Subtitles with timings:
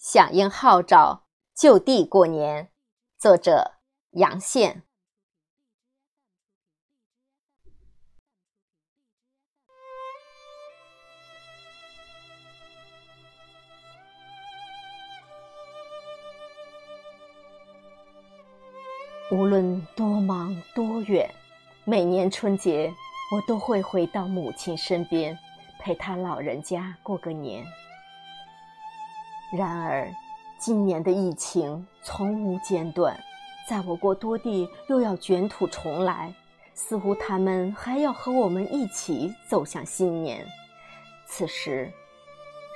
[0.00, 2.72] 响应号召，就地过年。
[3.18, 3.74] 作者：
[4.12, 4.82] 杨宪。
[19.30, 21.30] 无论多忙多远，
[21.84, 22.90] 每年春节
[23.34, 25.38] 我都会回到母亲身边，
[25.78, 27.66] 陪她老人家过个年。
[29.52, 30.08] 然而，
[30.58, 33.18] 今年的疫情从无间断，
[33.68, 36.32] 在我国多地又要卷土重来，
[36.72, 40.46] 似乎他们还要和我们一起走向新年。
[41.26, 41.90] 此时，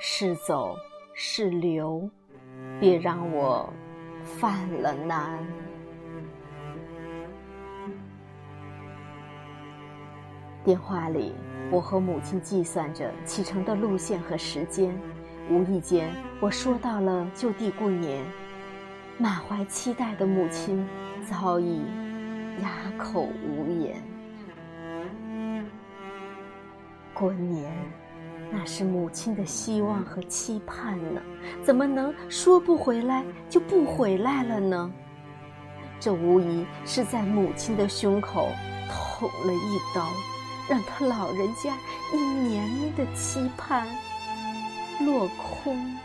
[0.01, 0.75] 是走
[1.13, 2.09] 是留，
[2.77, 3.71] 别让我
[4.21, 5.39] 犯了难。
[10.61, 11.33] 电话里，
[11.71, 14.93] 我和母亲计算着启程的路线和时间。
[15.49, 16.09] 无意间，
[16.39, 18.25] 我说到了就地过年，
[19.17, 20.87] 满怀期待的母亲
[21.29, 21.81] 早已
[22.61, 24.01] 哑口无言。
[27.13, 27.71] 过年，
[28.51, 31.21] 那是母亲的希望和期盼呢，
[31.63, 34.91] 怎么能说不回来就不回来了呢？
[35.99, 38.49] 这无疑是在母亲的胸口
[38.89, 40.05] 捅了一刀，
[40.67, 41.73] 让她老人家
[42.13, 43.87] 一年的期盼。
[44.99, 45.95] 落空。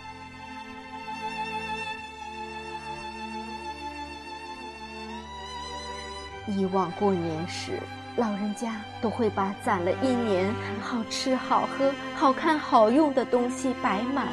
[6.47, 7.79] 以往过年时，
[8.17, 14.27] 老人家都会把攒了一年好吃好喝、好看好用的东西摆满，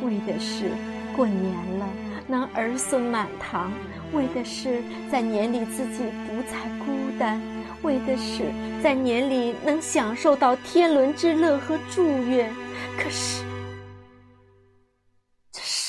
[0.00, 0.70] 为的是
[1.14, 1.86] 过年了
[2.26, 3.70] 能儿孙满堂，
[4.12, 7.38] 为的是在年里自己不再孤单，
[7.82, 8.44] 为的是
[8.82, 12.50] 在年里能享受到天伦之乐和祝愿。
[12.96, 13.47] 可是。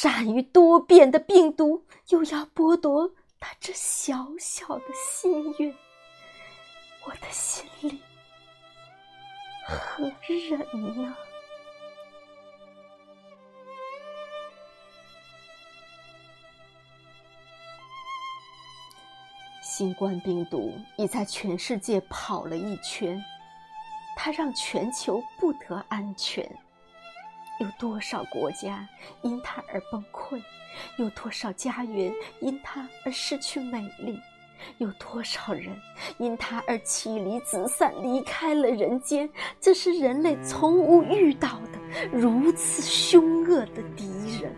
[0.01, 5.75] 善于多变的病毒又要剥夺他这小小的心愿，
[7.05, 8.01] 我的心里
[9.67, 10.59] 何忍
[11.03, 11.13] 呢？
[19.61, 23.21] 新冠病毒已在全世界跑了一圈，
[24.15, 26.49] 它让全球不得安全。
[27.59, 28.87] 有多少国家
[29.21, 30.41] 因它而崩溃？
[30.97, 34.19] 有多少家园因它而失去美丽？
[34.77, 35.69] 有多少人
[36.17, 39.29] 因它而妻离子散，离开了人间？
[39.59, 44.05] 这是人类从无遇到的如此凶恶的敌
[44.41, 44.55] 人。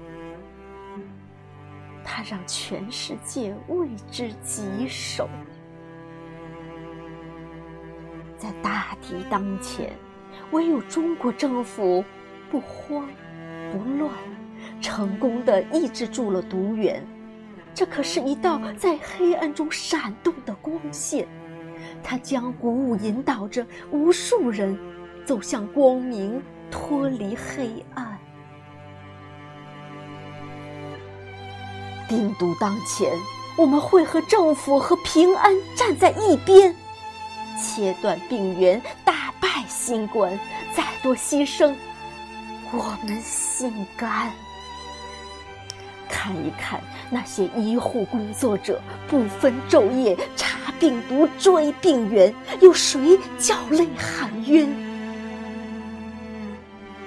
[2.04, 5.30] 他让全世界为之棘手。
[8.38, 9.96] 在大敌当前，
[10.52, 12.04] 唯有中国政府。
[12.52, 13.08] 不慌
[13.72, 14.12] 不乱，
[14.82, 17.02] 成功的抑制住了毒源。
[17.74, 21.26] 这可是一道在黑暗中闪动的光线，
[22.04, 24.78] 它将鼓舞引导着无数人
[25.26, 28.20] 走向光明，脱离黑暗。
[32.10, 33.10] 病毒当前，
[33.58, 36.76] 我们会和政府和平安站在一边，
[37.58, 40.38] 切断病源，打败新冠。
[40.76, 41.74] 再多牺牲。
[42.74, 44.32] 我们心甘。
[46.08, 54.70] 看一看那些医护工作者不分昼夜查病毒、追病源，有谁叫泪喊冤？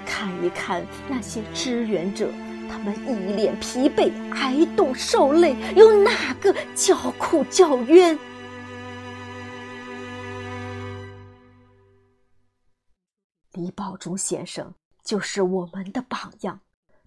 [0.05, 2.29] 看一看那些支援者，
[2.69, 8.17] 他们一脸疲惫、挨冻受累，有哪个叫苦叫冤？
[13.53, 14.73] 李宝竹先生。
[15.05, 16.59] 就是我们的榜样，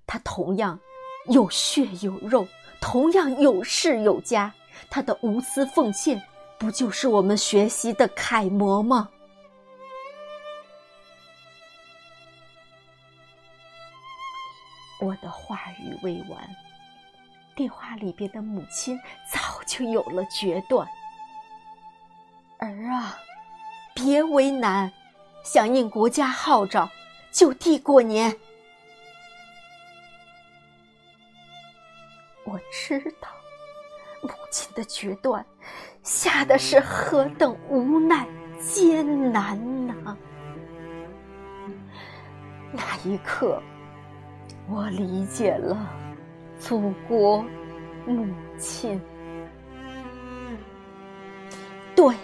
[0.07, 0.79] 他同样
[1.27, 2.47] 有血有肉，
[2.81, 4.55] 同样有势有家，
[4.89, 6.23] 他的无私奉献，
[6.61, 9.11] 不就是我们学习的楷模吗？
[15.01, 16.49] 我的话语未完，
[17.57, 18.97] 电话里边的母亲
[19.33, 20.87] 早就有了决断。
[22.59, 23.19] 儿啊，
[23.93, 24.93] 别为难，
[25.45, 26.89] 响应国家号召。
[27.31, 28.35] 就地过年，
[32.45, 33.29] 我知道
[34.23, 35.45] 母亲的决断
[36.03, 38.27] 下的是何等无奈
[38.59, 40.17] 艰难呐！
[42.73, 43.63] 那一刻，
[44.69, 45.77] 我理解了
[46.59, 47.45] 祖国
[48.07, 48.27] 母
[48.59, 49.01] 亲。
[51.95, 52.15] 对，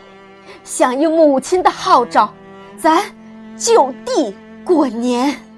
[0.65, 2.33] 响应母亲的号召，
[2.77, 3.05] 咱
[3.57, 4.35] 就地。
[4.65, 5.54] 过年。